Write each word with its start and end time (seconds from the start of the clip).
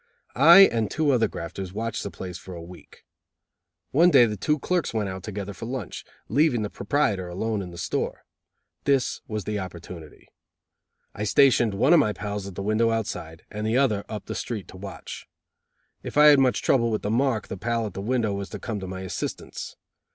I 0.33 0.61
and 0.61 0.89
two 0.89 1.11
other 1.11 1.27
grafters 1.27 1.73
watched 1.73 2.01
the 2.01 2.09
place 2.09 2.39
for 2.39 2.55
a 2.55 2.63
week. 2.63 3.05
One 3.91 4.09
day 4.09 4.25
the 4.25 4.35
two 4.35 4.57
clerks 4.57 4.95
went 4.95 5.09
out 5.09 5.21
together 5.21 5.53
for 5.53 5.67
lunch, 5.67 6.03
leaving 6.27 6.63
the 6.63 6.71
proprietor 6.71 7.27
alone 7.27 7.61
in 7.61 7.69
the 7.69 7.77
store. 7.77 8.25
This 8.85 9.21
was 9.27 9.43
the 9.43 9.59
opportunity. 9.59 10.27
I 11.13 11.23
stationed 11.23 11.75
one 11.75 11.93
of 11.93 11.99
my 11.99 12.13
pals 12.13 12.47
at 12.47 12.55
the 12.55 12.63
window 12.63 12.89
outside 12.89 13.43
and 13.51 13.63
the 13.67 13.77
other 13.77 14.03
up 14.09 14.25
the 14.25 14.33
street 14.33 14.67
to 14.69 14.77
watch. 14.77 15.27
If 16.01 16.17
I 16.17 16.29
had 16.29 16.39
much 16.39 16.63
trouble 16.63 16.89
with 16.89 17.03
"the 17.03 17.11
mark" 17.11 17.47
the 17.47 17.55
pal 17.55 17.85
at 17.85 17.93
the 17.93 18.01
window 18.01 18.33
was 18.33 18.49
to 18.49 18.59
come 18.59 18.79
to 18.79 18.87
my 18.87 19.01
assistance. 19.01 19.75